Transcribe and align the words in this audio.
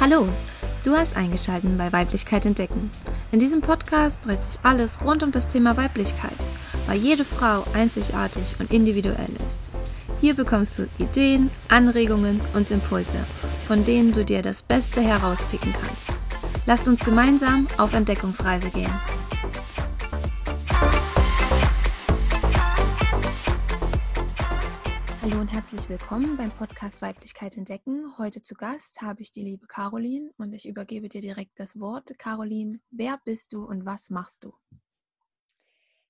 Hallo, 0.00 0.28
du 0.84 0.96
hast 0.96 1.16
eingeschaltet 1.16 1.76
bei 1.76 1.92
Weiblichkeit 1.92 2.46
entdecken. 2.46 2.88
In 3.32 3.40
diesem 3.40 3.60
Podcast 3.60 4.26
dreht 4.26 4.44
sich 4.44 4.60
alles 4.62 5.04
rund 5.04 5.24
um 5.24 5.32
das 5.32 5.48
Thema 5.48 5.76
Weiblichkeit, 5.76 6.48
weil 6.86 6.98
jede 6.98 7.24
Frau 7.24 7.64
einzigartig 7.74 8.54
und 8.60 8.72
individuell 8.72 9.28
ist. 9.44 9.58
Hier 10.20 10.36
bekommst 10.36 10.78
du 10.78 10.86
Ideen, 10.98 11.50
Anregungen 11.68 12.40
und 12.54 12.70
Impulse, 12.70 13.18
von 13.66 13.84
denen 13.84 14.12
du 14.12 14.24
dir 14.24 14.40
das 14.40 14.62
Beste 14.62 15.00
herauspicken 15.00 15.72
kannst. 15.72 16.16
Lasst 16.66 16.86
uns 16.86 17.04
gemeinsam 17.04 17.66
auf 17.76 17.92
Entdeckungsreise 17.92 18.70
gehen. 18.70 18.94
Hallo 25.28 25.42
und 25.42 25.52
herzlich 25.52 25.86
willkommen 25.90 26.38
beim 26.38 26.50
Podcast 26.50 27.02
Weiblichkeit 27.02 27.58
entdecken. 27.58 28.16
Heute 28.16 28.40
zu 28.40 28.54
Gast 28.54 29.02
habe 29.02 29.20
ich 29.20 29.30
die 29.30 29.42
liebe 29.42 29.66
Caroline 29.66 30.30
und 30.38 30.54
ich 30.54 30.66
übergebe 30.66 31.10
dir 31.10 31.20
direkt 31.20 31.60
das 31.60 31.78
Wort. 31.78 32.18
Caroline, 32.18 32.80
wer 32.90 33.20
bist 33.26 33.52
du 33.52 33.66
und 33.66 33.84
was 33.84 34.08
machst 34.08 34.44
du? 34.44 34.54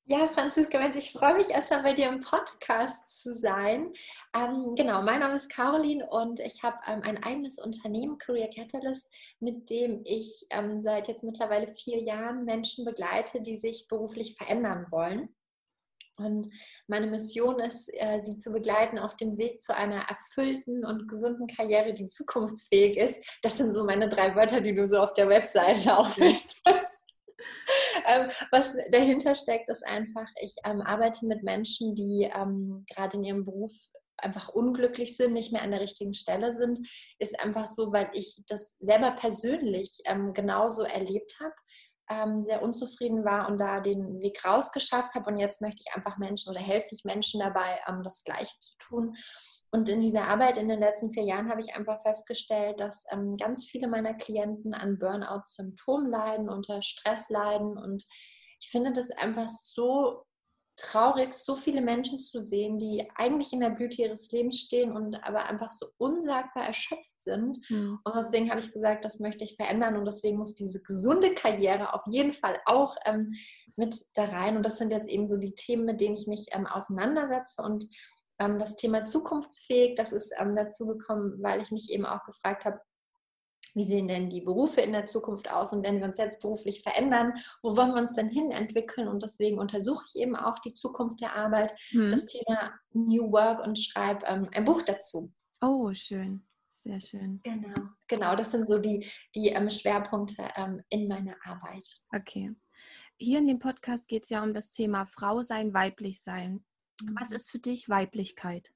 Ja, 0.05 0.29
Franziska, 0.29 0.79
ich 0.95 1.11
freue 1.11 1.35
mich 1.35 1.51
erstmal 1.51 1.83
bei 1.83 1.95
dir 1.95 2.09
im 2.09 2.21
Podcast 2.21 3.23
zu 3.23 3.35
sein. 3.35 3.93
Ähm, 4.37 4.77
genau, 4.77 5.03
mein 5.03 5.19
Name 5.19 5.35
ist 5.35 5.51
Caroline 5.51 6.09
und 6.09 6.39
ich 6.39 6.63
habe 6.63 6.77
ähm, 6.87 7.03
ein 7.03 7.21
eigenes 7.25 7.59
Unternehmen, 7.59 8.19
Career 8.19 8.51
Catalyst, 8.51 9.11
mit 9.41 9.69
dem 9.69 10.01
ich 10.05 10.47
ähm, 10.51 10.79
seit 10.79 11.09
jetzt 11.09 11.25
mittlerweile 11.25 11.67
vier 11.67 12.01
Jahren 12.01 12.45
Menschen 12.45 12.85
begleite, 12.85 13.43
die 13.43 13.57
sich 13.57 13.89
beruflich 13.89 14.37
verändern 14.37 14.87
wollen. 14.91 15.35
Und 16.19 16.49
meine 16.87 17.07
Mission 17.07 17.61
ist, 17.61 17.89
äh, 17.95 18.21
sie 18.21 18.37
zu 18.37 18.53
begleiten 18.53 18.99
auf 18.99 19.17
dem 19.17 19.39
Weg 19.39 19.61
zu 19.61 19.75
einer 19.75 20.03
erfüllten 20.09 20.85
und 20.85 21.09
gesunden 21.09 21.47
Karriere, 21.47 21.95
die 21.95 22.07
zukunftsfähig 22.07 22.97
ist. 22.97 23.25
Das 23.43 23.57
sind 23.57 23.73
so 23.73 23.85
meine 23.85 24.09
drei 24.09 24.35
Wörter, 24.35 24.61
die 24.61 24.75
du 24.75 24.87
so 24.87 24.99
auf 25.01 25.15
der 25.15 25.29
Webseite 25.29 25.97
auffindest. 25.97 26.61
ähm, 28.07 28.31
was 28.51 28.77
dahinter 28.91 29.35
steckt, 29.35 29.69
ist 29.69 29.87
einfach, 29.87 30.27
ich 30.43 30.55
ähm, 30.65 30.81
arbeite 30.81 31.27
mit 31.27 31.43
Menschen, 31.43 31.95
die 31.95 32.31
ähm, 32.35 32.85
gerade 32.93 33.17
in 33.17 33.25
ihrem 33.25 33.45
Beruf 33.45 33.73
einfach 34.21 34.49
unglücklich 34.49 35.17
sind, 35.17 35.33
nicht 35.33 35.53
mehr 35.53 35.63
an 35.63 35.71
der 35.71 35.81
richtigen 35.81 36.15
Stelle 36.15 36.53
sind, 36.53 36.81
ist 37.21 37.39
einfach 37.41 37.67
so, 37.67 37.93
weil 37.93 38.11
ich 38.13 38.43
das 38.49 38.77
selber 38.81 39.13
persönlich 39.13 40.03
genauso 40.35 40.83
erlebt 40.83 41.39
habe 41.41 41.55
ähm, 42.11 42.43
sehr 42.43 42.63
unzufrieden 42.63 43.25
war 43.25 43.49
und 43.49 43.59
da 43.59 43.81
den 43.81 44.21
Weg 44.21 44.45
rausgeschafft 44.45 45.15
habe. 45.15 45.31
Und 45.31 45.37
jetzt 45.37 45.61
möchte 45.61 45.83
ich 45.85 45.95
einfach 45.95 46.19
Menschen 46.19 46.51
oder 46.51 46.61
helfe 46.61 46.89
ich 46.93 47.05
Menschen 47.05 47.41
dabei, 47.41 47.81
ähm, 47.89 48.03
das 48.03 48.23
Gleiche 48.25 48.55
zu 48.61 48.77
tun. 48.79 49.17
Und 49.71 49.89
in 49.89 50.01
dieser 50.01 50.29
Arbeit 50.29 50.57
in 50.57 50.69
den 50.69 50.79
letzten 50.79 51.11
vier 51.11 51.25
Jahren 51.25 51.51
habe 51.51 51.61
ich 51.61 51.75
einfach 51.75 52.01
festgestellt, 52.01 52.81
dass 52.81 53.05
ähm, 53.13 53.37
ganz 53.37 53.67
viele 53.67 53.87
meiner 53.87 54.15
Klienten 54.15 54.73
an 54.73 54.99
Burnout-Symptomen 54.99 56.11
leiden, 56.11 56.49
unter 56.49 56.81
Stress 56.81 57.29
leiden. 57.29 57.77
Und 57.77 58.05
ich 58.61 58.71
finde 58.71 58.93
das 58.93 59.11
einfach 59.11 59.47
so 59.47 60.25
traurig, 60.79 61.35
so 61.35 61.57
viele 61.57 61.81
Menschen 61.81 62.19
zu 62.19 62.39
sehen, 62.39 62.79
die 62.79 63.07
eigentlich 63.17 63.53
in 63.53 63.61
der 63.61 63.71
Blüte 63.71 64.03
ihres 64.03 64.31
Lebens 64.31 64.61
stehen 64.61 64.93
und 64.93 65.17
aber 65.25 65.47
einfach 65.47 65.71
so 65.71 65.87
unsagbar 65.99 66.65
erschöpft 66.65 67.21
sind. 67.21 67.59
Mhm. 67.69 67.99
Und 68.05 68.17
deswegen 68.17 68.49
habe 68.49 68.61
ich 68.61 68.73
gesagt, 68.73 69.05
das 69.05 69.19
möchte 69.19 69.45
ich 69.45 69.57
verändern 69.57 69.97
und 69.97 70.05
deswegen 70.05 70.39
muss 70.39 70.55
diese 70.55 70.81
gesunde 70.81 71.35
Karriere 71.35 71.93
auf 71.95 72.03
jeden 72.07 72.33
Fall 72.33 72.59
auch 72.65 72.97
ähm, 73.05 73.35
mit 73.77 73.97
da 74.15 74.25
rein. 74.25 74.57
Und 74.57 74.65
das 74.65 74.79
sind 74.79 74.91
jetzt 74.91 75.09
eben 75.09 75.27
so 75.27 75.37
die 75.37 75.55
Themen, 75.55 75.85
mit 75.85 76.01
denen 76.01 76.17
ich 76.17 76.29
mich 76.29 76.47
ähm, 76.53 76.67
auseinandersetze 76.67 77.63
und 77.63 77.85
ähm, 78.39 78.59
das 78.59 78.77
Thema 78.77 79.05
zukunftsfähig, 79.05 79.97
das 79.97 80.13
ist 80.13 80.33
ähm, 80.39 80.55
dazu 80.55 80.87
gekommen, 80.87 81.43
weil 81.43 81.61
ich 81.61 81.73
mich 81.73 81.91
eben 81.91 82.07
auch 82.07 82.25
gefragt 82.25 82.65
habe, 82.65 82.81
wie 83.79 83.85
sehen 83.85 84.09
denn 84.09 84.29
die 84.29 84.43
Berufe 84.43 84.81
in 84.83 84.93
der 84.93 85.07
Zukunft 85.07 85.51
aus 85.51 85.73
und 85.73 85.83
wenn 85.83 86.01
wir 86.01 86.07
uns 86.07 86.19
jetzt 86.19 86.43
beruflich 86.43 86.83
verändern, 86.83 87.33
wo 87.63 87.77
wollen 87.77 87.95
wir 87.95 88.03
uns 88.03 88.13
denn 88.13 88.29
hin 88.29 88.51
entwickeln? 88.51 89.09
Und 89.09 89.23
deswegen 89.23 89.59
untersuche 89.59 90.05
ich 90.09 90.21
eben 90.21 90.37
auch 90.37 90.59
die 90.59 90.75
Zukunft 90.75 91.21
der 91.21 91.35
Arbeit, 91.35 91.75
hm. 91.91 92.11
das 92.11 92.27
Thema 92.27 92.73
New 92.93 93.33
Work 93.33 93.65
und 93.65 93.79
schreibe 93.79 94.27
ähm, 94.27 94.49
ein 94.53 94.65
Buch 94.65 94.83
dazu. 94.83 95.33
Oh, 95.63 95.93
schön. 95.95 96.45
Sehr 96.71 97.01
schön. 97.01 97.41
Genau, 97.43 97.89
genau, 98.07 98.37
das 98.37 98.53
sind 98.53 98.69
so 98.69 98.79
die, 98.79 99.09
die 99.35 99.49
ähm, 99.49 99.71
Schwerpunkte 99.71 100.49
ähm, 100.57 100.83
in 100.89 101.09
meiner 101.09 101.37
Arbeit. 101.45 101.89
Okay. 102.15 102.55
Hier 103.17 103.39
in 103.39 103.49
dem 103.49 103.59
Podcast 103.59 104.07
geht 104.09 104.25
es 104.25 104.31
ja 104.31 104.43
um 104.43 104.53
das 104.53 104.71
Thema 104.71 105.07
Frau 105.07 105.43
sein, 105.43 105.75
weiblich 105.75 106.23
sein. 106.23 106.65
Was 107.15 107.31
mhm. 107.31 107.37
ist 107.37 107.51
für 107.51 107.59
dich 107.59 107.89
Weiblichkeit? 107.89 108.73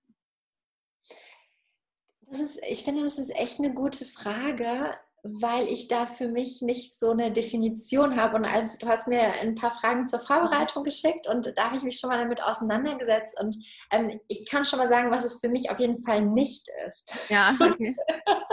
Das 2.33 2.41
ist, 2.41 2.61
ich 2.67 2.83
finde, 2.83 3.05
das 3.05 3.19
ist 3.19 3.29
echt 3.37 3.59
eine 3.59 3.75
gute 3.75 4.07
Frage, 4.07 4.95
weil 5.23 5.69
ich 5.69 5.89
da 5.89 6.07
für 6.07 6.29
mich 6.29 6.63
nicht 6.63 6.99
so 6.99 7.11
eine 7.11 7.31
Definition 7.31 8.17
habe. 8.17 8.37
Und 8.37 8.47
also 8.47 8.79
du 8.79 8.87
hast 8.87 9.07
mir 9.07 9.21
ein 9.21 9.55
paar 9.55 9.71
Fragen 9.71 10.07
zur 10.07 10.19
Vorbereitung 10.21 10.83
geschickt 10.83 11.29
und 11.29 11.53
da 11.57 11.67
habe 11.67 11.77
ich 11.77 11.83
mich 11.83 11.99
schon 11.99 12.09
mal 12.09 12.19
damit 12.19 12.43
auseinandergesetzt. 12.43 13.39
Und 13.39 13.55
ähm, 13.91 14.19
ich 14.29 14.49
kann 14.49 14.65
schon 14.65 14.79
mal 14.79 14.89
sagen, 14.89 15.11
was 15.11 15.27
es 15.27 15.41
für 15.41 15.51
mich 15.51 15.71
auf 15.71 15.79
jeden 15.79 16.03
Fall 16.03 16.23
nicht 16.23 16.71
ist. 16.87 17.15
Ja, 17.29 17.55
okay. 17.61 17.95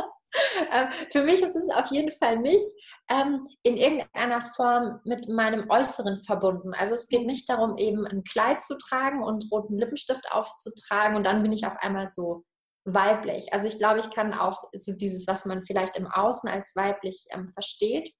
ähm, 0.73 0.89
für 1.09 1.23
mich 1.23 1.41
ist 1.41 1.55
es 1.55 1.69
auf 1.69 1.89
jeden 1.89 2.11
Fall 2.11 2.37
nicht 2.37 2.65
ähm, 3.09 3.47
in 3.63 3.77
irgendeiner 3.77 4.41
Form 4.41 4.99
mit 5.05 5.29
meinem 5.29 5.69
Äußeren 5.69 6.21
verbunden. 6.25 6.73
Also 6.73 6.95
es 6.95 7.07
geht 7.07 7.25
nicht 7.25 7.49
darum, 7.49 7.77
eben 7.77 8.05
ein 8.05 8.25
Kleid 8.25 8.59
zu 8.59 8.77
tragen 8.77 9.23
und 9.23 9.49
roten 9.53 9.77
Lippenstift 9.77 10.29
aufzutragen 10.33 11.15
und 11.15 11.25
dann 11.25 11.41
bin 11.43 11.53
ich 11.53 11.65
auf 11.65 11.77
einmal 11.77 12.07
so 12.07 12.43
weiblich. 12.85 13.53
Also 13.53 13.67
ich 13.67 13.77
glaube, 13.77 13.99
ich 13.99 14.09
kann 14.09 14.33
auch 14.33 14.61
so 14.73 14.93
dieses, 14.93 15.27
was 15.27 15.45
man 15.45 15.65
vielleicht 15.65 15.97
im 15.97 16.07
Außen 16.07 16.49
als 16.49 16.75
weiblich 16.75 17.25
ähm, 17.31 17.49
versteht, 17.53 18.13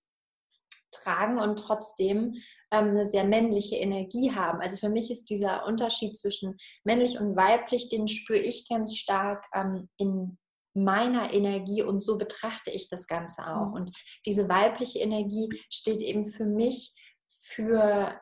tragen 0.92 1.40
und 1.40 1.60
trotzdem 1.60 2.36
ähm, 2.72 2.90
eine 2.90 3.06
sehr 3.06 3.24
männliche 3.24 3.76
Energie 3.76 4.34
haben. 4.34 4.60
Also 4.60 4.78
für 4.78 4.90
mich 4.90 5.12
ist 5.12 5.30
dieser 5.30 5.66
Unterschied 5.66 6.18
zwischen 6.18 6.58
männlich 6.84 7.20
und 7.20 7.36
weiblich, 7.36 7.90
den 7.90 8.08
spüre 8.08 8.40
ich 8.40 8.68
ganz 8.68 8.96
stark 8.96 9.46
ähm, 9.54 9.88
in 9.98 10.38
meiner 10.76 11.34
Energie 11.34 11.84
und 11.84 12.02
so 12.02 12.18
betrachte 12.18 12.72
ich 12.72 12.90
das 12.90 13.08
Ganze 13.08 13.44
auch. 13.48 13.68
Mhm. 13.68 13.74
Und 13.74 13.98
diese 14.26 14.50
weibliche 14.50 15.00
Energie 15.00 15.50
steht 15.70 16.02
eben 16.02 16.26
für 16.26 16.46
mich 16.46 16.94
für 17.30 18.20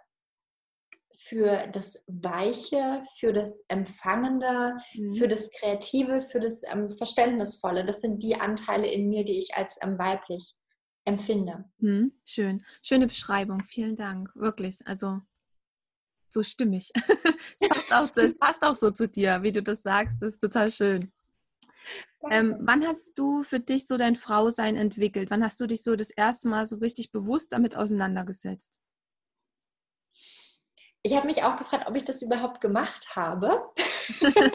für 1.20 1.68
das 1.72 2.04
Weiche, 2.06 3.02
für 3.18 3.34
das 3.34 3.66
Empfangende, 3.68 4.78
mhm. 4.94 5.16
für 5.16 5.28
das 5.28 5.50
Kreative, 5.52 6.22
für 6.22 6.40
das 6.40 6.62
ähm, 6.72 6.92
Verständnisvolle. 6.92 7.84
Das 7.84 8.02
sind 8.02 8.22
die 8.22 8.40
Anteile 8.40 8.88
in 8.88 9.10
mir, 9.10 9.26
die 9.26 9.40
ich 9.40 9.56
als 9.56 9.80
ähm, 9.82 9.98
weiblich 9.98 10.54
empfinde. 11.06 11.66
Mhm. 11.80 12.12
Schön. 12.24 12.60
Schöne 12.84 13.08
Beschreibung. 13.08 13.64
Vielen 13.64 13.96
Dank. 13.96 14.30
Wirklich. 14.36 14.86
Also 14.86 15.20
so 16.30 16.44
stimmig. 16.44 16.92
Es 17.60 17.68
passt 17.68 17.92
auch, 17.92 18.14
so, 18.14 18.34
passt 18.40 18.64
auch 18.64 18.76
so 18.76 18.92
zu 18.92 19.08
dir, 19.08 19.42
wie 19.42 19.52
du 19.52 19.64
das 19.64 19.82
sagst. 19.82 20.22
Das 20.22 20.34
ist 20.34 20.40
total 20.40 20.70
schön. 20.70 21.12
Ähm, 22.30 22.58
wann 22.60 22.86
hast 22.86 23.18
du 23.18 23.44
für 23.44 23.60
dich 23.60 23.88
so 23.88 23.98
dein 23.98 24.16
Frausein 24.16 24.76
entwickelt? 24.76 25.32
Wann 25.32 25.44
hast 25.44 25.60
du 25.60 25.66
dich 25.66 25.82
so 25.82 25.96
das 25.96 26.12
erste 26.12 26.48
Mal 26.48 26.66
so 26.66 26.78
richtig 26.78 27.12
bewusst 27.12 27.54
damit 27.54 27.76
auseinandergesetzt? 27.76 28.80
Ich 31.08 31.16
habe 31.16 31.28
mich 31.28 31.44
auch 31.44 31.56
gefragt, 31.56 31.88
ob 31.88 31.96
ich 31.96 32.04
das 32.04 32.22
überhaupt 32.22 32.60
gemacht 32.60 33.16
habe. 33.16 33.72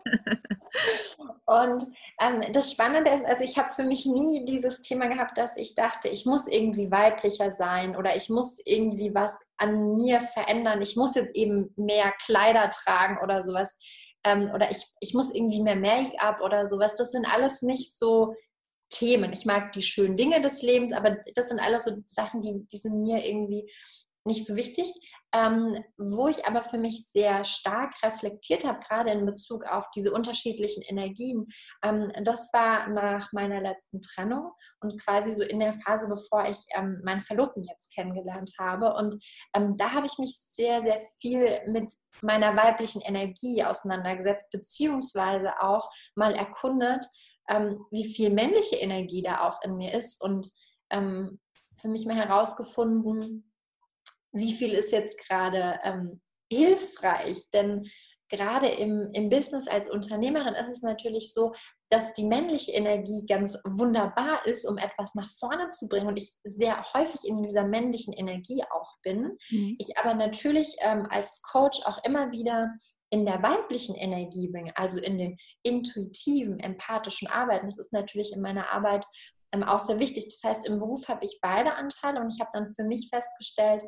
und 1.47 1.83
ähm, 2.21 2.45
das 2.53 2.71
Spannende 2.71 3.11
ist, 3.11 3.25
also 3.25 3.43
ich 3.43 3.57
habe 3.57 3.71
für 3.71 3.85
mich 3.85 4.05
nie 4.05 4.45
dieses 4.45 4.83
Thema 4.83 5.07
gehabt, 5.07 5.39
dass 5.39 5.57
ich 5.57 5.75
dachte, 5.75 6.09
ich 6.09 6.27
muss 6.27 6.47
irgendwie 6.47 6.91
weiblicher 6.91 7.51
sein 7.53 7.97
oder 7.97 8.17
ich 8.17 8.29
muss 8.29 8.61
irgendwie 8.67 9.15
was 9.15 9.41
an 9.57 9.97
mir 9.97 10.21
verändern. 10.21 10.83
Ich 10.83 10.95
muss 10.95 11.15
jetzt 11.15 11.35
eben 11.35 11.73
mehr 11.77 12.13
Kleider 12.23 12.69
tragen 12.71 13.19
oder 13.23 13.41
sowas. 13.41 13.79
Ähm, 14.23 14.51
oder 14.55 14.71
ich, 14.71 14.87
ich 15.01 15.15
muss 15.15 15.35
irgendwie 15.35 15.63
mehr 15.63 15.77
Make-up 15.77 16.43
oder 16.43 16.67
sowas. 16.67 16.95
Das 16.97 17.13
sind 17.13 17.27
alles 17.27 17.63
nicht 17.63 17.97
so 17.97 18.35
Themen. 18.91 19.33
Ich 19.33 19.47
mag 19.47 19.73
die 19.73 19.81
schönen 19.81 20.19
Dinge 20.19 20.43
des 20.43 20.61
Lebens, 20.61 20.93
aber 20.93 21.17
das 21.35 21.49
sind 21.49 21.61
alles 21.61 21.85
so 21.85 21.97
Sachen, 22.09 22.43
die, 22.43 22.67
die 22.71 22.77
sind 22.77 23.01
mir 23.01 23.27
irgendwie 23.27 23.67
nicht 24.25 24.47
so 24.47 24.57
wichtig. 24.57 24.93
Ähm, 25.35 25.83
wo 25.97 26.29
ich 26.29 26.45
aber 26.47 26.63
für 26.63 26.77
mich 26.77 27.09
sehr 27.11 27.43
stark 27.45 27.95
reflektiert 28.03 28.67
habe, 28.67 28.81
gerade 28.81 29.11
in 29.13 29.25
Bezug 29.25 29.65
auf 29.65 29.89
diese 29.97 30.13
unterschiedlichen 30.13 30.83
Energien, 30.83 31.47
ähm, 31.83 32.13
das 32.23 32.53
war 32.53 32.89
nach 32.89 33.33
meiner 33.33 33.63
letzten 33.63 34.03
Trennung 34.03 34.53
und 34.81 35.01
quasi 35.03 35.33
so 35.33 35.43
in 35.43 35.59
der 35.59 35.73
Phase, 35.73 36.07
bevor 36.07 36.45
ich 36.45 36.59
ähm, 36.75 37.01
meinen 37.03 37.23
Verlobten 37.23 37.65
jetzt 37.65 37.95
kennengelernt 37.95 38.53
habe. 38.59 38.93
Und 38.93 39.25
ähm, 39.55 39.79
da 39.79 39.93
habe 39.93 40.05
ich 40.05 40.19
mich 40.19 40.37
sehr, 40.37 40.83
sehr 40.83 41.01
viel 41.19 41.63
mit 41.67 41.91
meiner 42.21 42.55
weiblichen 42.55 43.01
Energie 43.01 43.65
auseinandergesetzt, 43.65 44.51
beziehungsweise 44.53 45.63
auch 45.63 45.89
mal 46.15 46.35
erkundet, 46.35 47.07
ähm, 47.49 47.87
wie 47.91 48.13
viel 48.13 48.29
männliche 48.29 48.77
Energie 48.77 49.23
da 49.23 49.49
auch 49.49 49.63
in 49.63 49.79
mir 49.79 49.95
ist 49.95 50.21
und 50.21 50.47
ähm, 50.91 51.41
für 51.79 51.89
mich 51.89 52.05
mal 52.05 52.17
herausgefunden, 52.17 53.52
wie 54.33 54.53
viel 54.53 54.73
ist 54.73 54.93
jetzt 54.93 55.19
gerade 55.19 55.79
ähm, 55.85 56.21
hilfreich. 56.51 57.51
Denn 57.53 57.89
gerade 58.29 58.69
im, 58.69 59.11
im 59.13 59.29
Business 59.29 59.69
als 59.69 59.91
Unternehmerin 59.91 60.55
ist 60.55 60.71
es 60.71 60.83
natürlich 60.83 61.33
so, 61.35 61.53
dass 61.91 62.15
die 62.15 62.25
männliche 62.25 62.73
Energie 62.73 63.27
ganz 63.27 63.59
wunderbar 63.65 64.47
ist, 64.47 64.65
um 64.65 64.79
etwas 64.79 65.15
nach 65.15 65.31
vorne 65.39 65.69
zu 65.69 65.87
bringen 65.87 66.07
und 66.07 66.17
ich 66.17 66.33
sehr 66.43 66.83
häufig 66.95 67.21
in 67.27 67.43
dieser 67.43 67.65
männlichen 67.65 68.15
Energie 68.15 68.63
auch 68.71 68.97
bin. 69.03 69.37
Mhm. 69.51 69.77
Ich 69.79 69.99
aber 69.99 70.15
natürlich 70.15 70.75
ähm, 70.81 71.07
als 71.11 71.43
Coach 71.43 71.81
auch 71.85 72.03
immer 72.05 72.33
wieder 72.33 72.73
in 73.11 73.27
der 73.27 73.43
weiblichen 73.43 73.95
Energie 73.95 74.49
bin, 74.49 74.73
also 74.75 74.99
in 74.99 75.19
dem 75.19 75.37
intuitiven, 75.63 76.59
empathischen 76.59 77.29
Arbeiten. 77.29 77.67
Das 77.67 77.79
ist 77.79 77.93
natürlich 77.93 78.33
in 78.33 78.41
meiner 78.41 78.71
Arbeit 78.73 79.05
ähm, 79.53 79.63
auch 79.63 79.81
sehr 79.81 79.99
wichtig. 79.99 80.25
Das 80.25 80.43
heißt, 80.43 80.67
im 80.67 80.79
Beruf 80.79 81.07
habe 81.09 81.27
ich 81.27 81.39
beide 81.43 81.75
Anteile 81.75 82.21
und 82.21 82.33
ich 82.33 82.41
habe 82.41 82.51
dann 82.55 82.71
für 82.71 82.85
mich 82.85 83.11
festgestellt, 83.11 83.83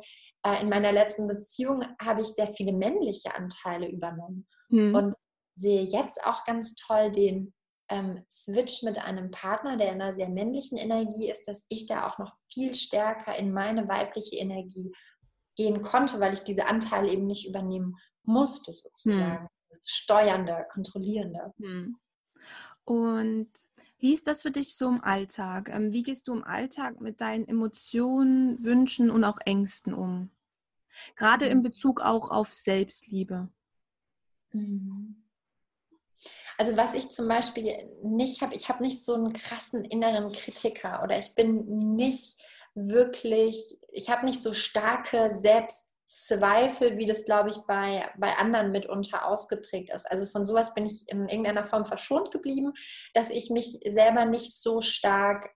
äh, 0.45 0.61
in 0.61 0.69
meiner 0.69 0.91
letzten 0.91 1.27
Beziehung 1.27 1.83
habe 1.99 2.21
ich 2.21 2.27
sehr 2.27 2.47
viele 2.47 2.71
männliche 2.71 3.33
Anteile 3.33 3.89
übernommen 3.89 4.47
hm. 4.69 4.95
und 4.95 5.15
sehe 5.53 5.81
jetzt 5.81 6.23
auch 6.23 6.43
ganz 6.45 6.75
toll 6.75 7.11
den 7.11 7.53
ähm, 7.89 8.23
Switch 8.29 8.83
mit 8.83 8.97
einem 8.99 9.31
Partner, 9.31 9.77
der 9.77 9.91
in 9.91 10.01
einer 10.01 10.13
sehr 10.13 10.29
männlichen 10.29 10.77
Energie 10.77 11.29
ist, 11.29 11.47
dass 11.47 11.65
ich 11.69 11.87
da 11.87 12.07
auch 12.07 12.19
noch 12.19 12.35
viel 12.47 12.75
stärker 12.75 13.35
in 13.35 13.53
meine 13.53 13.87
weibliche 13.87 14.35
Energie 14.35 14.93
gehen 15.55 15.81
konnte, 15.81 16.19
weil 16.19 16.33
ich 16.33 16.43
diese 16.43 16.65
Anteile 16.67 17.11
eben 17.11 17.25
nicht 17.25 17.47
übernehmen 17.47 17.95
musste, 18.23 18.73
sozusagen. 18.73 19.45
Hm. 19.45 19.49
Das 19.69 19.87
Steuernde, 19.87 20.65
Kontrollierende. 20.71 21.53
Hm. 21.57 21.97
Und 22.85 23.49
wie 24.05 24.13
ist 24.13 24.27
das 24.27 24.43
für 24.43 24.51
dich 24.51 24.75
so 24.75 24.87
im 24.87 25.03
Alltag? 25.03 25.67
Ähm, 25.73 25.91
wie 25.91 26.03
gehst 26.03 26.27
du 26.27 26.33
im 26.33 26.43
Alltag 26.43 27.01
mit 27.01 27.21
deinen 27.21 27.47
Emotionen, 27.47 28.63
Wünschen 28.63 29.09
und 29.09 29.23
auch 29.23 29.39
Ängsten 29.43 29.95
um? 29.95 30.29
Gerade 31.15 31.47
in 31.47 31.57
mhm. 31.57 31.63
Bezug 31.63 32.01
auch 32.01 32.29
auf 32.29 32.53
Selbstliebe. 32.53 33.49
Mhm. 34.51 35.23
Also 36.55 36.77
was 36.77 36.93
ich 36.93 37.09
zum 37.09 37.27
Beispiel 37.27 37.73
nicht 38.03 38.43
habe, 38.43 38.53
ich 38.53 38.69
habe 38.69 38.83
nicht 38.83 39.03
so 39.03 39.15
einen 39.15 39.33
krassen 39.33 39.83
inneren 39.83 40.31
Kritiker 40.31 41.01
oder 41.03 41.17
ich 41.17 41.33
bin 41.33 41.95
nicht 41.95 42.37
wirklich, 42.75 43.79
ich 43.91 44.11
habe 44.11 44.27
nicht 44.27 44.43
so 44.43 44.53
starke 44.53 45.31
Selbstzweifel, 46.05 46.97
wie 46.97 47.05
das, 47.05 47.25
glaube 47.25 47.49
ich, 47.49 47.57
bei, 47.67 48.09
bei 48.17 48.37
anderen 48.37 48.71
mitunter 48.71 49.25
ausgeprägt 49.25 49.89
ist. 49.93 50.09
Also 50.09 50.25
von 50.25 50.45
sowas 50.45 50.73
bin 50.73 50.85
ich 50.85 51.03
in 51.07 51.27
irgendeiner 51.27 51.65
Form 51.65 51.85
verschont 51.85 52.31
geblieben, 52.31 52.73
dass 53.13 53.31
ich 53.31 53.49
mich 53.49 53.79
selber 53.85 54.25
nicht 54.25 54.55
so 54.55 54.81
stark 54.81 55.49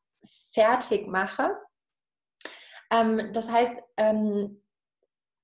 fertig 0.52 1.08
mache. 1.08 1.56
Ähm, 2.92 3.32
das 3.34 3.52
heißt, 3.52 3.74
ähm, 3.98 4.62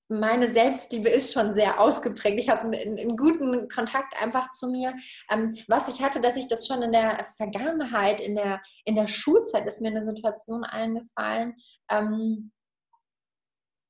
meine 0.07 0.48
Selbstliebe 0.48 1.10
ist 1.10 1.34
schon 1.34 1.56
sehr 1.56 1.80
ausgeprägt. 1.80 2.40
Ich 2.40 2.50
habe 2.50 2.62
einen, 2.62 3.00
einen, 3.00 3.18
guten 3.18 3.68
Kontakt 3.69 4.19
einfach 4.22 4.52
zu 4.52 4.69
mir. 4.69 4.94
Ähm, 5.31 5.57
was 5.68 5.88
ich 5.88 6.02
hatte, 6.04 6.22
dass 6.22 6.36
ich 6.36 6.48
das 6.48 6.68
schon 6.68 6.84
in 6.84 6.92
der 6.92 7.25
Vergangenheit, 7.38 8.22
in 8.22 8.36
der, 8.36 8.62
in 8.86 8.96
der 8.96 9.07
Schulzeit, 9.07 9.66
ist 9.66 9.81
mir 9.81 9.90
eine 9.90 10.06
Situation 10.06 10.63
eingefallen, 10.63 11.56
ähm, 11.90 12.52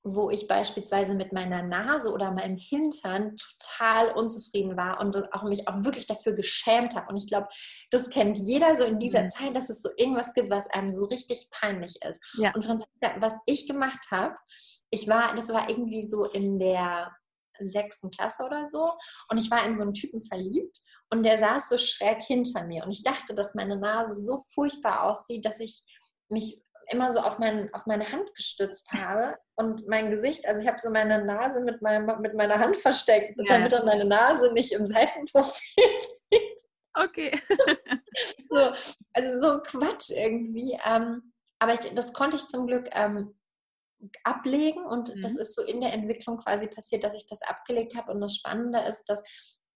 wo 0.07 0.29
ich 0.29 0.47
beispielsweise 0.47 1.15
mit 1.15 1.33
meiner 1.33 1.63
Nase 1.63 2.13
oder 2.13 2.29
meinem 2.29 2.57
Hintern 2.57 3.35
total 3.37 4.11
unzufrieden 4.11 4.77
war 4.77 4.99
und 4.99 5.33
auch 5.33 5.41
mich 5.43 5.67
auch 5.67 5.83
wirklich 5.83 6.05
dafür 6.05 6.33
geschämt 6.33 6.95
habe. 6.95 7.09
Und 7.09 7.17
ich 7.17 7.27
glaube, 7.27 7.47
das 7.89 8.11
kennt 8.11 8.37
jeder 8.37 8.77
so 8.77 8.83
in 8.83 8.99
dieser 8.99 9.23
mhm. 9.23 9.29
Zeit, 9.31 9.55
dass 9.55 9.69
es 9.69 9.81
so 9.81 9.89
irgendwas 9.97 10.35
gibt, 10.35 10.51
was 10.51 10.69
einem 10.69 10.91
so 10.91 11.05
richtig 11.05 11.49
peinlich 11.49 11.95
ist. 12.07 12.23
Ja. 12.37 12.53
Und 12.53 12.63
Franziska, 12.63 13.15
was 13.19 13.33
ich 13.47 13.67
gemacht 13.67 14.05
habe, 14.11 14.35
ich 14.91 15.07
war, 15.07 15.35
das 15.35 15.51
war 15.51 15.69
irgendwie 15.69 16.03
so 16.03 16.25
in 16.25 16.59
der 16.59 17.11
sechsten 17.57 18.11
Klasse 18.11 18.43
oder 18.43 18.67
so 18.67 18.85
und 19.31 19.39
ich 19.39 19.49
war 19.49 19.65
in 19.65 19.75
so 19.75 19.81
einen 19.81 19.93
Typen 19.93 20.21
verliebt 20.21 20.77
und 21.09 21.23
der 21.23 21.39
saß 21.39 21.69
so 21.69 21.77
schräg 21.77 22.21
hinter 22.21 22.63
mir 22.65 22.83
und 22.83 22.91
ich 22.91 23.01
dachte, 23.01 23.33
dass 23.33 23.55
meine 23.55 23.79
Nase 23.79 24.13
so 24.13 24.37
furchtbar 24.37 25.03
aussieht, 25.03 25.45
dass 25.45 25.59
ich 25.59 25.83
mich 26.29 26.61
immer 26.89 27.11
so 27.11 27.19
auf, 27.19 27.39
mein, 27.39 27.73
auf 27.73 27.85
meine 27.85 28.11
Hand 28.11 28.33
gestützt 28.35 28.91
habe 28.93 29.37
und 29.55 29.87
mein 29.87 30.11
Gesicht, 30.11 30.47
also 30.47 30.61
ich 30.61 30.67
habe 30.67 30.79
so 30.79 30.89
meine 30.89 31.23
Nase 31.23 31.61
mit, 31.61 31.81
meinem, 31.81 32.05
mit 32.21 32.35
meiner 32.35 32.59
Hand 32.59 32.75
versteckt, 32.77 33.37
ja. 33.37 33.57
damit 33.57 33.73
er 33.73 33.85
meine 33.85 34.05
Nase 34.05 34.51
nicht 34.53 34.71
im 34.71 34.85
Seitenprofil 34.85 35.63
sieht. 36.31 36.61
Okay. 36.93 37.31
so, 38.49 38.71
also 39.13 39.41
so 39.41 39.61
Quatsch 39.61 40.09
irgendwie. 40.11 40.79
Ähm, 40.85 41.33
aber 41.59 41.73
ich, 41.73 41.79
das 41.93 42.13
konnte 42.13 42.37
ich 42.37 42.45
zum 42.45 42.67
Glück 42.67 42.87
ähm, 42.91 43.35
ablegen 44.23 44.85
und 44.85 45.13
mhm. 45.13 45.21
das 45.21 45.35
ist 45.35 45.55
so 45.55 45.63
in 45.63 45.81
der 45.81 45.93
Entwicklung 45.93 46.37
quasi 46.37 46.67
passiert, 46.67 47.03
dass 47.03 47.13
ich 47.13 47.27
das 47.27 47.41
abgelegt 47.41 47.95
habe 47.95 48.11
und 48.11 48.21
das 48.21 48.35
Spannende 48.35 48.79
ist, 48.81 49.05
dass 49.05 49.23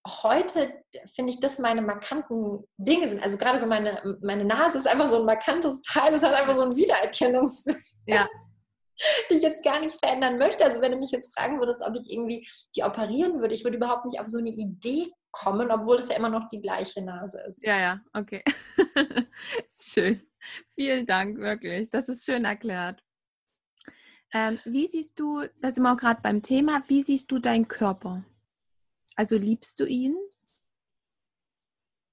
heute 0.08 0.84
finde 1.14 1.34
ich, 1.34 1.40
dass 1.40 1.60
meine 1.60 1.82
markanten 1.82 2.64
Dinge 2.78 3.10
sind. 3.10 3.22
Also 3.22 3.38
gerade 3.38 3.58
so 3.60 3.68
meine, 3.68 4.18
meine 4.22 4.46
Nase 4.46 4.78
ist 4.78 4.88
einfach 4.88 5.10
so 5.10 5.20
ein 5.20 5.26
markantes 5.26 5.82
Teil, 5.82 6.14
es 6.14 6.24
hat 6.24 6.34
einfach 6.34 6.56
so 6.56 6.64
ein 6.64 6.76
Wiedererkennungswert. 6.76 7.78
Ja. 8.06 8.28
die 9.30 9.36
ich 9.36 9.42
jetzt 9.42 9.64
gar 9.64 9.80
nicht 9.80 9.98
verändern 10.00 10.38
möchte. 10.38 10.66
Also 10.66 10.82
wenn 10.82 10.92
du 10.92 10.98
mich 10.98 11.12
jetzt 11.12 11.34
fragen 11.34 11.60
würdest, 11.60 11.82
ob 11.82 11.96
ich 11.96 12.12
irgendwie 12.12 12.48
die 12.76 12.84
operieren 12.84 13.40
würde, 13.40 13.54
ich 13.54 13.64
würde 13.64 13.78
überhaupt 13.78 14.06
nicht 14.06 14.20
auf 14.20 14.28
so 14.28 14.40
eine 14.40 14.50
Idee 14.50 15.12
kommen, 15.32 15.72
obwohl 15.72 15.98
es 15.98 16.10
ja 16.10 16.16
immer 16.16 16.30
noch 16.30 16.48
die 16.50 16.62
gleiche 16.62 17.02
Nase 17.02 17.40
ist. 17.48 17.64
Ja, 17.64 17.78
ja, 17.78 18.02
okay. 18.14 18.44
schön. 19.80 20.22
Vielen 20.70 21.06
Dank, 21.06 21.38
wirklich. 21.38 21.90
Das 21.90 22.10
ist 22.10 22.26
schön 22.26 22.46
erklärt. 22.46 23.04
Ähm, 24.34 24.60
wie 24.66 24.88
siehst 24.88 25.20
du, 25.20 25.44
da 25.62 25.72
sind 25.72 25.84
wir 25.84 25.94
auch 25.94 25.98
gerade 25.98 26.22
beim 26.22 26.42
Thema, 26.42 26.84
wie 26.88 27.04
siehst 27.04 27.32
du 27.32 27.40
deinen 27.40 27.68
Körper? 27.68 28.24
Also 29.20 29.36
liebst 29.36 29.82
du 29.82 29.86
ihn? 29.86 30.16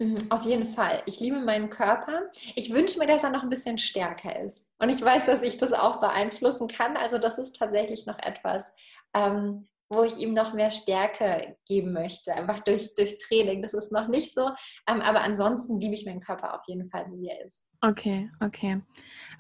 Mhm, 0.01 0.19
auf 0.29 0.43
jeden 0.43 0.67
Fall. 0.67 1.05
Ich 1.07 1.21
liebe 1.21 1.39
meinen 1.39 1.71
Körper. 1.71 2.23
Ich 2.57 2.75
wünsche 2.75 2.99
mir, 2.99 3.07
dass 3.07 3.23
er 3.23 3.31
noch 3.31 3.45
ein 3.45 3.49
bisschen 3.49 3.79
stärker 3.79 4.41
ist. 4.41 4.67
Und 4.81 4.89
ich 4.89 5.01
weiß, 5.01 5.27
dass 5.27 5.43
ich 5.43 5.57
das 5.57 5.73
auch 5.73 6.01
beeinflussen 6.01 6.67
kann. 6.67 6.97
Also 6.97 7.19
das 7.19 7.39
ist 7.39 7.55
tatsächlich 7.55 8.07
noch 8.07 8.19
etwas, 8.19 8.73
ähm, 9.15 9.69
wo 9.89 10.03
ich 10.03 10.17
ihm 10.17 10.35
noch 10.35 10.53
mehr 10.53 10.73
Stärke 10.73 11.57
geben 11.69 11.93
möchte, 11.93 12.35
einfach 12.35 12.59
durch, 12.59 12.93
durch 12.97 13.19
Training. 13.19 13.63
Das 13.63 13.73
ist 13.73 13.93
noch 13.93 14.09
nicht 14.09 14.35
so, 14.35 14.49
ähm, 14.89 15.01
aber 15.01 15.21
ansonsten 15.21 15.79
liebe 15.79 15.95
ich 15.95 16.05
meinen 16.05 16.21
Körper 16.21 16.55
auf 16.55 16.63
jeden 16.67 16.91
Fall 16.91 17.07
so, 17.07 17.21
wie 17.21 17.29
er 17.29 17.45
ist. 17.45 17.69
Okay, 17.83 18.29
okay. 18.41 18.83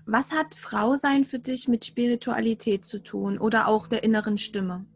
Was 0.06 0.30
hat 0.30 0.54
Frau 0.54 0.94
sein 0.94 1.24
für 1.24 1.40
dich 1.40 1.66
mit 1.66 1.84
Spiritualität 1.84 2.84
zu 2.84 3.02
tun 3.02 3.38
oder 3.38 3.66
auch 3.66 3.88
der 3.88 4.04
inneren 4.04 4.38
Stimme? 4.38 4.86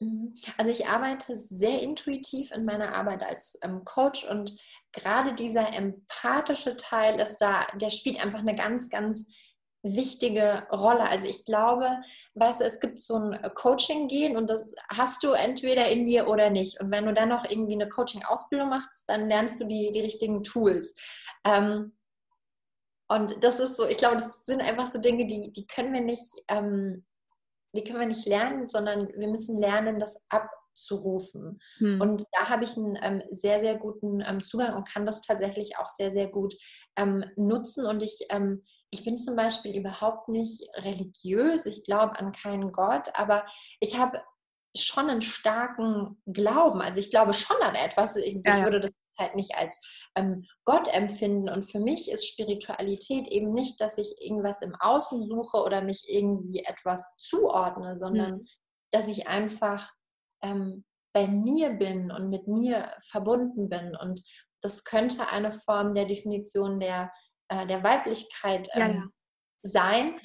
Mhm. 0.00 0.36
Also 0.56 0.70
ich 0.70 0.86
arbeite 0.86 1.34
sehr 1.36 1.80
intuitiv 1.80 2.52
in 2.52 2.64
meiner 2.64 2.94
Arbeit 2.94 3.22
als 3.24 3.58
ähm, 3.62 3.84
Coach 3.84 4.24
und 4.24 4.56
gerade 4.92 5.34
dieser 5.34 5.72
empathische 5.72 6.76
Teil 6.76 7.20
ist 7.20 7.38
da, 7.38 7.66
der 7.74 7.90
spielt 7.90 8.22
einfach 8.22 8.40
eine 8.40 8.54
ganz, 8.54 8.90
ganz 8.90 9.28
wichtige 9.82 10.66
Rolle. 10.72 11.08
Also 11.08 11.26
ich 11.26 11.44
glaube, 11.44 12.00
weißt 12.34 12.60
du, 12.60 12.64
es 12.64 12.80
gibt 12.80 13.00
so 13.00 13.16
ein 13.16 13.38
Coaching-Gehen 13.54 14.36
und 14.36 14.50
das 14.50 14.74
hast 14.88 15.22
du 15.22 15.32
entweder 15.32 15.88
in 15.88 16.06
dir 16.06 16.28
oder 16.28 16.50
nicht. 16.50 16.80
Und 16.80 16.90
wenn 16.90 17.06
du 17.06 17.14
dann 17.14 17.28
noch 17.28 17.48
irgendwie 17.48 17.74
eine 17.74 17.88
Coaching-Ausbildung 17.88 18.68
machst, 18.68 19.08
dann 19.08 19.28
lernst 19.28 19.60
du 19.60 19.66
die, 19.66 19.90
die 19.92 20.00
richtigen 20.00 20.42
Tools. 20.42 20.94
Ähm, 21.44 21.92
und 23.08 23.42
das 23.42 23.58
ist 23.58 23.76
so, 23.76 23.86
ich 23.86 23.96
glaube, 23.96 24.16
das 24.16 24.44
sind 24.44 24.60
einfach 24.60 24.86
so 24.86 24.98
Dinge, 24.98 25.26
die, 25.26 25.52
die 25.52 25.66
können 25.66 25.92
wir 25.92 26.02
nicht, 26.02 26.34
ähm, 26.48 27.06
die 27.74 27.84
können 27.84 28.00
wir 28.00 28.06
nicht 28.06 28.26
lernen, 28.26 28.68
sondern 28.68 29.08
wir 29.08 29.28
müssen 29.28 29.58
lernen, 29.58 30.00
das 30.00 30.24
abzurufen. 30.28 31.60
Hm. 31.78 32.00
Und 32.00 32.24
da 32.32 32.48
habe 32.48 32.64
ich 32.64 32.76
einen 32.76 32.98
ähm, 33.02 33.22
sehr, 33.30 33.60
sehr 33.60 33.76
guten 33.76 34.20
ähm, 34.20 34.42
Zugang 34.42 34.74
und 34.74 34.88
kann 34.88 35.06
das 35.06 35.22
tatsächlich 35.22 35.78
auch 35.78 35.88
sehr, 35.88 36.10
sehr 36.10 36.28
gut 36.28 36.54
ähm, 36.96 37.24
nutzen. 37.36 37.86
Und 37.86 38.02
ich 38.02 38.26
ähm, 38.30 38.64
ich 38.90 39.04
bin 39.04 39.18
zum 39.18 39.36
Beispiel 39.36 39.76
überhaupt 39.76 40.28
nicht 40.28 40.62
religiös, 40.76 41.66
ich 41.66 41.84
glaube 41.84 42.18
an 42.18 42.32
keinen 42.32 42.72
Gott, 42.72 43.10
aber 43.14 43.44
ich 43.80 43.98
habe 43.98 44.22
schon 44.76 45.10
einen 45.10 45.22
starken 45.22 46.20
Glauben. 46.26 46.80
Also 46.80 47.00
ich 47.00 47.10
glaube 47.10 47.32
schon 47.32 47.56
an 47.62 47.74
etwas. 47.74 48.16
Ich, 48.16 48.40
ja, 48.44 48.58
ja. 48.58 48.64
würde 48.64 48.80
das 48.80 48.90
halt 49.18 49.34
nicht 49.34 49.54
als 49.56 49.80
ähm, 50.16 50.44
Gott 50.64 50.88
empfinden. 50.88 51.48
Und 51.48 51.64
für 51.64 51.80
mich 51.80 52.10
ist 52.10 52.26
Spiritualität 52.26 53.28
eben 53.28 53.52
nicht, 53.52 53.80
dass 53.80 53.98
ich 53.98 54.14
irgendwas 54.20 54.62
im 54.62 54.74
Außen 54.78 55.26
suche 55.26 55.58
oder 55.58 55.82
mich 55.82 56.06
irgendwie 56.08 56.60
etwas 56.60 57.16
zuordne, 57.18 57.96
sondern 57.96 58.38
mhm. 58.38 58.46
dass 58.92 59.08
ich 59.08 59.26
einfach 59.26 59.90
ähm, 60.42 60.84
bei 61.12 61.26
mir 61.26 61.70
bin 61.70 62.10
und 62.10 62.30
mit 62.30 62.46
mir 62.46 62.92
verbunden 63.10 63.68
bin. 63.68 63.96
Und 63.96 64.22
das 64.62 64.84
könnte 64.84 65.28
eine 65.28 65.52
Form 65.52 65.94
der 65.94 66.04
Definition 66.06 66.80
der 66.80 67.10
äh, 67.48 67.66
der 67.66 67.82
Weiblichkeit 67.82 68.68
ähm, 68.72 68.80
ja, 68.80 68.88
ja. 68.88 69.04
sein. 69.62 70.20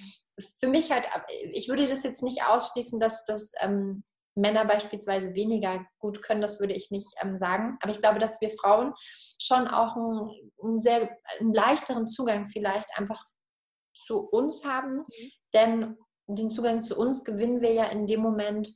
Für 0.60 0.68
mich 0.68 0.92
halt, 0.92 1.08
ich 1.52 1.70
würde 1.70 1.88
das 1.88 2.04
jetzt 2.04 2.24
nicht 2.24 2.44
ausschließen, 2.46 3.00
dass 3.00 3.24
das 3.26 3.52
ähm, 3.60 4.04
Männer 4.36 4.66
beispielsweise 4.66 5.34
weniger 5.34 5.86
gut 6.00 6.22
können, 6.22 6.42
das 6.42 6.60
würde 6.60 6.74
ich 6.74 6.92
nicht 6.92 7.08
ähm, 7.22 7.38
sagen. 7.38 7.78
Aber 7.82 7.92
ich 7.92 8.00
glaube, 8.00 8.20
dass 8.20 8.42
wir 8.42 8.50
Frauen 8.50 8.94
schon 9.40 9.68
auch 9.68 9.96
einen, 9.96 10.52
einen, 10.62 10.82
sehr 10.82 11.18
einen 11.40 11.54
leichteren 11.54 12.08
Zugang 12.08 12.48
vielleicht 12.48 12.90
einfach 12.98 13.24
zu 13.96 14.20
uns 14.20 14.66
haben. 14.66 14.98
Mhm. 14.98 15.32
Denn 15.54 15.98
den 16.28 16.50
Zugang 16.50 16.84
zu 16.84 16.98
uns 16.98 17.24
gewinnen 17.24 17.62
wir 17.62 17.74
ja 17.74 17.86
in 17.86 18.08
dem 18.08 18.22
Moment, 18.22 18.70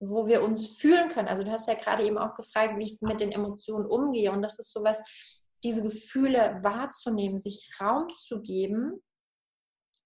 wo 0.00 0.26
wir 0.26 0.42
uns 0.42 0.78
fühlen 0.78 1.10
können. 1.10 1.28
Also 1.28 1.42
du 1.44 1.50
hast 1.50 1.68
ja 1.68 1.74
gerade 1.74 2.04
eben 2.04 2.18
auch 2.18 2.34
gefragt, 2.34 2.78
wie 2.78 2.84
ich 2.84 3.00
mit 3.00 3.20
den 3.20 3.32
Emotionen 3.32 3.86
umgehe. 3.86 4.32
Und 4.32 4.42
das 4.42 4.58
ist 4.58 4.72
sowas, 4.72 5.02
diese 5.62 5.82
Gefühle 5.82 6.60
wahrzunehmen, 6.62 7.38
sich 7.38 7.70
Raum 7.80 8.10
zu 8.10 8.42
geben, 8.42 9.02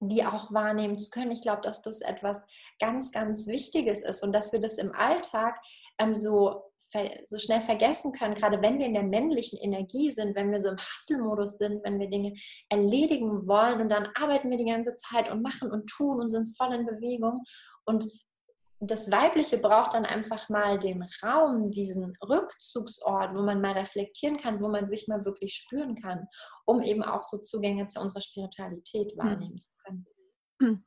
die 0.00 0.25
auch 0.25 0.52
wahrnehmen 0.52 0.99
zu 0.99 1.11
können. 1.11 1.31
Ich 1.31 1.43
glaube, 1.43 1.62
dass 1.62 1.83
das 1.83 2.00
etwas 2.00 2.47
ganz, 2.78 3.12
ganz 3.12 3.47
Wichtiges 3.47 4.02
ist 4.02 4.23
und 4.23 4.33
dass 4.33 4.52
wir 4.52 4.61
das 4.61 4.78
im 4.78 4.95
Alltag 4.95 5.61
ähm, 5.99 6.14
so 6.14 6.69
so 7.25 7.38
schnell 7.38 7.61
vergessen 7.61 8.12
können, 8.12 8.35
gerade 8.35 8.62
wenn 8.62 8.78
wir 8.78 8.87
in 8.87 8.95
der 8.95 9.02
männlichen 9.02 9.59
Energie 9.59 10.11
sind, 10.11 10.35
wenn 10.35 10.50
wir 10.50 10.59
so 10.59 10.71
im 10.71 10.78
Hustle-Modus 10.78 11.59
sind, 11.59 11.85
wenn 11.85 12.00
wir 12.00 12.09
Dinge 12.09 12.35
erledigen 12.71 13.47
wollen 13.47 13.83
und 13.83 13.90
dann 13.90 14.09
arbeiten 14.14 14.49
wir 14.49 14.57
die 14.57 14.64
ganze 14.64 14.95
Zeit 14.95 15.31
und 15.31 15.43
machen 15.43 15.71
und 15.71 15.87
tun 15.87 16.19
und 16.19 16.31
sind 16.31 16.57
voll 16.57 16.73
in 16.73 16.87
Bewegung. 16.87 17.45
Und 17.85 18.07
das 18.80 19.11
Weibliche 19.11 19.58
braucht 19.58 19.94
dann 19.94 20.04
einfach 20.04 20.49
mal 20.49 20.78
den 20.78 21.04
Raum, 21.23 21.70
diesen 21.70 22.16
Rückzugsort, 22.23 23.35
wo 23.35 23.42
man 23.42 23.61
mal 23.61 23.73
reflektieren 23.73 24.37
kann, 24.37 24.62
wo 24.62 24.68
man 24.68 24.88
sich 24.88 25.08
mal 25.08 25.25
wirklich 25.25 25.54
spüren 25.54 25.97
kann, 25.97 26.28
um 26.64 26.82
eben 26.82 27.02
auch 27.02 27.23
so 27.23 27.38
Zugänge 27.38 27.88
zu 27.88 28.00
unserer 28.00 28.20
Spiritualität 28.20 29.11
hm. 29.12 29.18
wahrnehmen 29.18 29.52
hm. 29.52 29.61
zu 29.61 29.68
können. 29.85 30.06
Hm. 30.61 30.85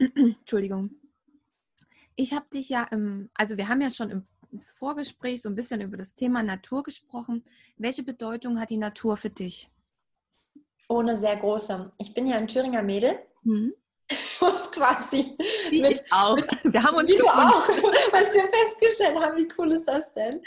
Entschuldigung. 0.38 0.90
Ich 2.16 2.32
habe 2.32 2.46
dich 2.52 2.68
ja 2.68 2.84
im, 2.84 3.30
also 3.34 3.56
wir 3.56 3.68
haben 3.68 3.80
ja 3.80 3.90
schon 3.90 4.10
im 4.10 4.24
Vorgespräch 4.60 5.42
so 5.42 5.50
ein 5.50 5.54
bisschen 5.54 5.82
über 5.82 5.96
das 5.96 6.14
Thema 6.14 6.42
Natur 6.42 6.82
gesprochen. 6.82 7.44
Welche 7.76 8.02
Bedeutung 8.02 8.58
hat 8.58 8.70
die 8.70 8.78
Natur 8.78 9.16
für 9.16 9.30
dich? 9.30 9.70
Ohne 10.88 11.16
sehr 11.16 11.36
große. 11.36 11.92
Ich 11.98 12.14
bin 12.14 12.26
ja 12.26 12.36
ein 12.36 12.48
Thüringer 12.48 12.82
Mädel. 12.82 13.18
Mhm. 13.42 13.74
Und 14.40 14.72
quasi. 14.72 15.36
Wie 15.70 15.82
mit, 15.82 16.00
ich 16.00 16.12
auch. 16.12 16.36
Mit, 16.36 16.46
wir 16.64 16.82
haben 16.82 16.96
uns 16.96 17.12
auch, 17.22 17.68
was 18.12 18.34
wir 18.34 18.48
festgestellt 18.48 19.18
haben. 19.20 19.36
Wie 19.36 19.48
cool 19.58 19.72
ist 19.72 19.86
das 19.86 20.12
denn? 20.12 20.42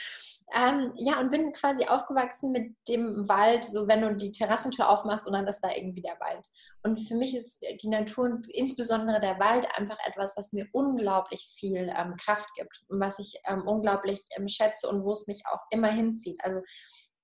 Ähm, 0.54 0.92
ja, 0.98 1.18
und 1.20 1.32
bin 1.32 1.54
quasi 1.54 1.86
aufgewachsen 1.86 2.52
mit 2.52 2.76
dem 2.90 3.30
Wald, 3.30 3.64
so 3.64 3.88
wenn 3.88 4.02
du 4.02 4.14
die 4.16 4.34
Terrassentür 4.34 4.90
aufmachst 4.90 5.26
und 5.26 5.32
dann 5.32 5.48
ist 5.48 5.62
da 5.62 5.70
irgendwie 5.74 6.02
der 6.02 6.20
Wald. 6.20 6.46
Und 6.84 7.00
für 7.08 7.16
mich 7.16 7.34
ist 7.34 7.64
die 7.82 7.88
Natur 7.88 8.26
und 8.26 8.50
insbesondere 8.50 9.22
der 9.22 9.40
Wald 9.40 9.66
einfach 9.78 9.98
etwas, 10.06 10.36
was 10.36 10.52
mir 10.52 10.68
unglaublich 10.74 11.50
viel 11.58 11.90
ähm, 11.96 12.16
Kraft 12.18 12.50
gibt 12.56 12.82
und 12.90 13.00
was 13.00 13.18
ich 13.20 13.40
ähm, 13.48 13.66
unglaublich 13.66 14.22
ähm, 14.36 14.50
schätze 14.50 14.90
und 14.90 15.06
wo 15.06 15.14
es 15.14 15.26
mich 15.28 15.44
auch 15.50 15.62
immer 15.70 15.90
hinzieht. 15.90 16.38
Also 16.44 16.62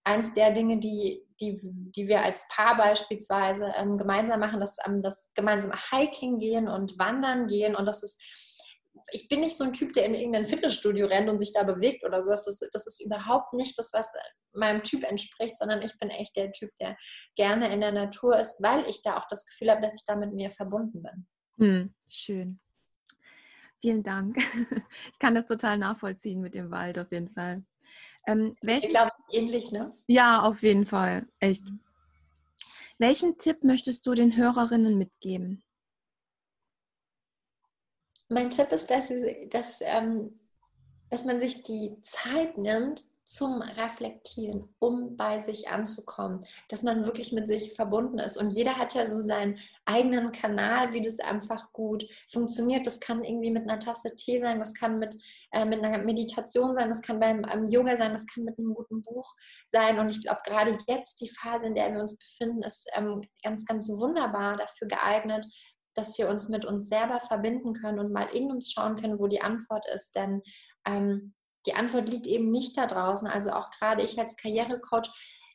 eins 0.07 0.33
der 0.33 0.51
Dinge, 0.51 0.79
die, 0.79 1.21
die, 1.39 1.59
die 1.61 2.07
wir 2.07 2.21
als 2.21 2.47
Paar 2.49 2.77
beispielsweise 2.77 3.73
ähm, 3.75 3.97
gemeinsam 3.97 4.39
machen, 4.39 4.59
das, 4.59 4.77
ähm, 4.85 5.01
das 5.01 5.31
gemeinsame 5.35 5.75
Hiking 5.91 6.39
gehen 6.39 6.67
und 6.67 6.97
Wandern 6.97 7.47
gehen. 7.47 7.75
Und 7.75 7.85
das 7.85 8.03
ist, 8.03 8.19
ich 9.11 9.27
bin 9.27 9.41
nicht 9.41 9.57
so 9.57 9.65
ein 9.65 9.73
Typ, 9.73 9.93
der 9.93 10.05
in 10.05 10.15
irgendein 10.15 10.45
Fitnessstudio 10.45 11.07
rennt 11.07 11.29
und 11.29 11.37
sich 11.37 11.51
da 11.53 11.63
bewegt 11.63 12.05
oder 12.05 12.23
so. 12.23 12.31
Das 12.31 12.47
ist, 12.47 12.65
das 12.71 12.87
ist 12.87 13.03
überhaupt 13.03 13.53
nicht 13.53 13.77
das, 13.77 13.91
was 13.93 14.13
meinem 14.53 14.81
Typ 14.81 15.03
entspricht, 15.03 15.57
sondern 15.57 15.81
ich 15.81 15.97
bin 15.99 16.09
echt 16.09 16.35
der 16.35 16.51
Typ, 16.51 16.71
der 16.79 16.97
gerne 17.35 17.71
in 17.73 17.81
der 17.81 17.91
Natur 17.91 18.39
ist, 18.39 18.63
weil 18.63 18.87
ich 18.89 19.01
da 19.03 19.17
auch 19.17 19.27
das 19.29 19.45
Gefühl 19.45 19.71
habe, 19.71 19.81
dass 19.81 19.93
ich 19.93 20.05
da 20.05 20.15
mit 20.15 20.33
mir 20.33 20.51
verbunden 20.51 21.03
bin. 21.03 21.27
Hm, 21.59 21.93
schön. 22.07 22.59
Vielen 23.79 24.03
Dank. 24.03 24.37
Ich 25.11 25.19
kann 25.19 25.35
das 25.35 25.45
total 25.45 25.77
nachvollziehen 25.77 26.41
mit 26.41 26.53
dem 26.53 26.71
Wald 26.71 26.97
auf 26.99 27.11
jeden 27.11 27.29
Fall. 27.29 27.63
Ähm, 28.27 28.53
welchen, 28.61 28.87
ich 28.87 28.89
glaube, 28.89 29.11
ähnlich, 29.31 29.71
ne? 29.71 29.97
Ja, 30.07 30.43
auf 30.43 30.61
jeden 30.61 30.85
Fall. 30.85 31.27
Echt. 31.39 31.63
Welchen 32.99 33.37
Tipp 33.37 33.63
möchtest 33.63 34.05
du 34.05 34.13
den 34.13 34.35
Hörerinnen 34.35 34.97
mitgeben? 34.97 35.63
Mein 38.29 38.49
Tipp 38.49 38.71
ist, 38.71 38.89
dass, 38.89 39.11
dass, 39.49 39.79
ähm, 39.81 40.39
dass 41.09 41.23
man 41.23 41.39
sich 41.39 41.63
die 41.63 41.95
Zeit 42.01 42.57
nimmt, 42.57 43.03
zum 43.27 43.61
Reflektieren, 43.61 44.73
um 44.79 45.17
bei 45.17 45.37
sich 45.37 45.67
anzukommen, 45.67 46.45
dass 46.69 46.81
man 46.81 47.05
wirklich 47.05 47.33
mit 47.33 47.49
sich 47.49 47.73
verbunden 47.73 48.19
ist. 48.19 48.37
Und 48.37 48.51
jeder 48.51 48.77
hat 48.77 48.93
ja 48.93 49.05
so 49.05 49.19
seinen 49.21 49.59
eigenen 49.85 50.31
Kanal, 50.31 50.93
wie 50.93 51.01
das 51.01 51.19
einfach 51.19 51.73
gut 51.73 52.07
funktioniert. 52.29 52.87
Das 52.87 53.01
kann 53.01 53.25
irgendwie 53.25 53.51
mit 53.51 53.63
einer 53.63 53.79
Tasse 53.79 54.15
Tee 54.15 54.39
sein, 54.39 54.59
das 54.59 54.73
kann 54.73 54.97
mit, 54.97 55.15
äh, 55.51 55.65
mit 55.65 55.83
einer 55.83 55.97
Meditation 55.97 56.73
sein, 56.73 56.87
das 56.87 57.01
kann 57.01 57.19
beim 57.19 57.45
ähm, 57.51 57.67
Yoga 57.67 57.97
sein, 57.97 58.13
das 58.13 58.25
kann 58.27 58.45
mit 58.45 58.57
einem 58.57 58.73
guten 58.73 59.01
Buch 59.01 59.29
sein. 59.65 59.99
Und 59.99 60.09
ich 60.09 60.21
glaube, 60.21 60.39
gerade 60.45 60.77
jetzt 60.87 61.19
die 61.19 61.29
Phase, 61.29 61.67
in 61.67 61.75
der 61.75 61.91
wir 61.91 61.99
uns 61.99 62.17
befinden, 62.17 62.63
ist 62.63 62.89
ähm, 62.93 63.21
ganz, 63.43 63.65
ganz 63.65 63.89
wunderbar 63.89 64.55
dafür 64.55 64.87
geeignet, 64.87 65.45
dass 65.95 66.17
wir 66.17 66.29
uns 66.29 66.47
mit 66.47 66.63
uns 66.63 66.87
selber 66.87 67.19
verbinden 67.19 67.73
können 67.73 67.99
und 67.99 68.13
mal 68.13 68.27
in 68.33 68.51
uns 68.51 68.71
schauen 68.71 68.95
können, 68.95 69.19
wo 69.19 69.27
die 69.27 69.41
Antwort 69.41 69.85
ist. 69.93 70.15
Denn 70.15 70.41
ähm, 70.85 71.33
die 71.67 71.73
Antwort 71.73 72.09
liegt 72.09 72.25
eben 72.25 72.49
nicht 72.49 72.77
da 72.77 72.87
draußen. 72.87 73.27
Also 73.27 73.51
auch 73.51 73.69
gerade 73.71 74.03
ich 74.03 74.17
als 74.17 74.37
Karrierecoach 74.37 75.09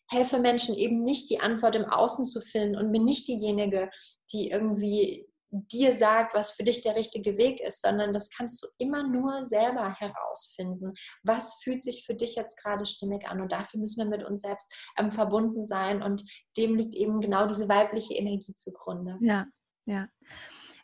helfe 0.09 0.39
Menschen 0.39 0.75
eben 0.75 1.03
nicht, 1.03 1.31
die 1.31 1.41
Antwort 1.41 1.75
im 1.75 1.87
Außen 1.87 2.27
zu 2.27 2.41
finden 2.41 2.77
und 2.77 2.93
bin 2.93 3.05
nicht 3.05 3.27
diejenige, 3.29 3.91
die 4.33 4.51
irgendwie 4.51 5.27
dir 5.53 5.93
sagt, 5.93 6.35
was 6.35 6.53
für 6.53 6.65
dich 6.65 6.83
der 6.83 6.97
richtige 6.97 7.37
Weg 7.37 7.61
ist, 7.61 7.83
sondern 7.83 8.13
das 8.13 8.31
kannst 8.31 8.63
du 8.63 8.69
immer 8.79 9.07
nur 9.07 9.45
selber 9.45 9.95
herausfinden. 9.95 10.95
Was 11.23 11.61
fühlt 11.63 11.83
sich 11.83 12.05
für 12.07 12.15
dich 12.15 12.37
jetzt 12.37 12.57
gerade 12.63 12.87
stimmig 12.87 13.29
an? 13.29 13.41
Und 13.41 13.53
dafür 13.53 13.79
müssen 13.79 14.03
wir 14.03 14.17
mit 14.17 14.27
uns 14.27 14.43
selbst 14.43 14.75
ähm, 14.97 15.13
verbunden 15.13 15.67
sein. 15.67 16.03
Und 16.03 16.25
dem 16.57 16.75
liegt 16.75 16.95
eben 16.95 17.21
genau 17.21 17.47
diese 17.47 17.69
weibliche 17.69 18.15
Energie 18.15 18.55
zugrunde. 18.55 19.19
Ja, 19.21 19.47
ja. 19.85 20.09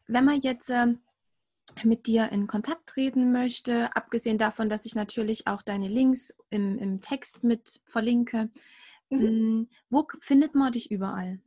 Wenn 0.07 0.27
man 0.27 0.41
jetzt 0.41 0.69
ähm, 0.69 1.01
mit 1.85 2.07
dir 2.07 2.31
in 2.33 2.47
Kontakt 2.47 2.87
treten 2.87 3.33
möchte, 3.33 3.95
abgesehen 3.97 4.39
davon, 4.39 4.69
dass 4.69 4.85
ich 4.85 4.95
natürlich 4.95 5.47
auch 5.47 5.63
deine 5.63 5.89
Links 5.89 6.35
im, 6.51 6.79
im 6.79 7.01
Text 7.01 7.45
mit 7.45 7.81
verlinke, 7.85 8.51
mhm. 9.11 9.61
Mm, 9.61 9.69
wo 9.91 10.07
findet 10.21 10.55
man 10.55 10.73
dich 10.73 10.91
überall? 10.91 11.41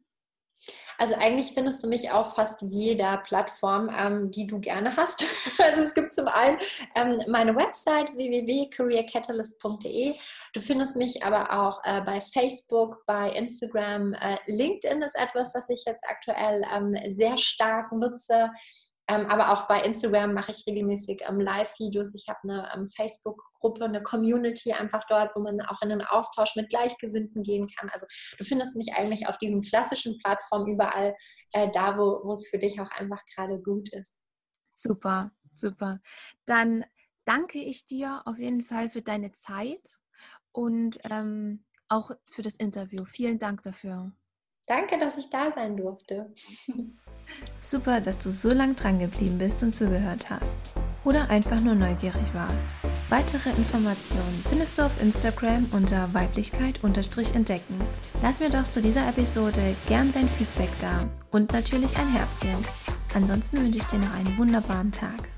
Also 0.98 1.16
eigentlich 1.16 1.54
findest 1.54 1.84
du 1.84 1.88
mich 1.88 2.12
auf 2.12 2.36
fast 2.36 2.62
jeder 2.62 3.18
Plattform, 3.18 3.90
ähm, 3.96 4.30
die 4.32 4.46
du 4.46 4.60
gerne 4.60 4.96
hast. 4.96 5.26
Also 5.58 5.82
es 5.82 5.94
gibt 5.94 6.14
zum 6.14 6.28
einen 6.28 6.58
ähm, 6.96 7.22
meine 7.28 7.56
Website 7.56 8.16
www.careercatalyst.de. 8.16 10.16
Du 10.54 10.60
findest 10.60 10.96
mich 10.96 11.24
aber 11.24 11.52
auch 11.52 11.82
äh, 11.84 12.02
bei 12.02 12.22
Facebook, 12.22 13.04
bei 13.06 13.32
Instagram. 13.32 14.14
Äh, 14.14 14.38
LinkedIn 14.48 15.02
ist 15.02 15.16
etwas, 15.16 15.54
was 15.56 15.70
ich 15.70 15.84
jetzt 15.86 16.04
aktuell 16.08 16.64
ähm, 16.74 16.96
sehr 17.08 17.38
stark 17.38 17.92
nutze. 17.92 18.52
Ähm, 19.12 19.26
aber 19.26 19.52
auch 19.52 19.68
bei 19.68 19.82
Instagram 19.82 20.34
mache 20.34 20.52
ich 20.52 20.66
regelmäßig 20.66 21.24
ähm, 21.28 21.42
Live-Videos. 21.42 22.16
Ich 22.16 22.30
habe 22.30 22.40
eine 22.44 22.72
ähm, 22.74 22.88
Facebook-Gruppe, 22.88 23.84
eine 23.84 24.02
Community 24.02 24.72
einfach 24.72 25.04
dort, 25.10 25.36
wo 25.36 25.42
man 25.42 25.60
auch 25.62 25.82
in 25.82 25.90
den 25.90 26.02
Austausch 26.02 26.56
mit 26.56 26.70
Gleichgesinnten 26.70 27.44
gehen 27.44 27.68
kann. 27.68 27.90
Also 27.90 28.06
du 28.38 28.46
findest 28.46 28.78
mich 28.78 28.94
eigentlich 28.94 29.28
auf 29.28 29.38
diesen 29.38 29.62
klassischen 29.62 30.18
Plattformen 30.20 30.72
überall 30.72 31.14
äh, 31.52 31.70
da, 31.74 31.98
wo, 31.98 32.22
wo 32.24 32.32
es 32.32 32.48
für 32.48 32.58
dich 32.58 32.80
auch 32.80 32.90
einfach 32.92 33.22
gerade 33.36 33.62
gut 33.62 33.92
ist. 33.92 34.16
Super, 34.72 35.32
super. 35.58 36.00
Dann 36.46 36.86
danke 37.26 37.60
ich 37.60 37.86
dir 37.86 38.22
auf 38.24 38.38
jeden 38.38 38.62
Fall 38.62 38.90
für 38.90 39.02
deine 39.02 39.34
Zeit 39.34 40.00
und 40.54 41.00
ähm, 41.10 41.66
auch 41.90 42.12
für 42.28 42.44
das 42.44 42.56
Interview. 42.56 43.04
Vielen 43.04 43.40
Dank 43.40 43.62
dafür. 43.64 44.14
Danke, 44.68 44.98
dass 44.98 45.18
ich 45.18 45.30
da 45.30 45.52
sein 45.52 45.76
durfte. 45.76 46.34
Super, 47.62 48.02
dass 48.02 48.18
du 48.18 48.32
so 48.32 48.50
lang 48.50 48.76
dran 48.76 49.00
geblieben 49.00 49.38
bist 49.38 49.62
und 49.62 49.74
zugehört 49.74 50.30
hast. 50.30 50.74
Oder 51.04 51.30
einfach 51.30 51.62
nur 51.62 51.76
neugierig 51.76 52.34
warst. 52.34 52.76
Weitere 53.10 53.50
Informationen 53.52 54.44
findest 54.50 54.78
du 54.78 54.84
auf 54.84 55.02
Instagram 55.02 55.68
unter 55.72 56.14
Weiblichkeit-entdecken. 56.14 57.82
Lass 58.22 58.40
mir 58.40 58.50
doch 58.50 58.68
zu 58.68 58.82
dieser 58.82 59.08
Episode 59.08 59.76
gern 59.88 60.12
dein 60.14 60.28
Feedback 60.28 60.70
da 60.80 61.02
und 61.32 61.54
natürlich 61.54 61.98
ein 61.98 62.12
Herzchen. 62.12 62.66
Ansonsten 63.14 63.58
wünsche 63.58 63.80
ich 63.80 63.86
dir 63.86 64.00
noch 64.00 64.14
einen 64.14 64.38
wunderbaren 64.38 64.92
Tag. 64.92 65.30